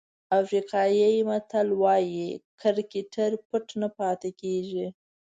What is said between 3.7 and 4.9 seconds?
نه پاتې کېږي.